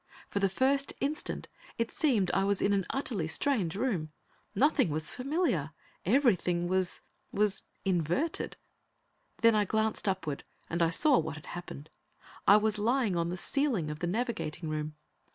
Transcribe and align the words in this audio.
For 0.29 0.39
the 0.39 0.49
first 0.49 0.93
instant, 0.99 1.47
it 1.77 1.91
seemed 1.91 2.31
I 2.31 2.43
was 2.43 2.59
in 2.59 2.73
an 2.73 2.87
utterly 2.89 3.27
strange 3.27 3.75
room. 3.75 4.11
Nothing 4.55 4.89
was 4.89 5.11
familiar. 5.11 5.73
Everything 6.05 6.67
was 6.67 7.01
was 7.31 7.61
inverted. 7.85 8.57
Then 9.43 9.53
I 9.53 9.63
glanced 9.65 10.07
upward, 10.09 10.43
and 10.71 10.81
I 10.81 10.89
saw 10.89 11.19
what 11.19 11.35
had 11.35 11.45
happened. 11.45 11.91
I 12.47 12.57
was 12.57 12.79
lying 12.79 13.15
on 13.15 13.29
the 13.29 13.37
ceiling 13.37 13.91
of 13.91 13.99
the 13.99 14.07
navigating 14.07 14.69
room. 14.69 14.95